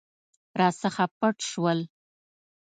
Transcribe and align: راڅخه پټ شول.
راڅخه 0.59 1.05
پټ 1.19 1.35
شول. 1.49 1.79